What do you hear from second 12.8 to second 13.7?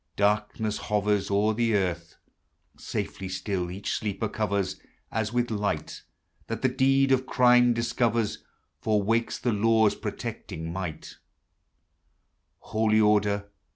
Order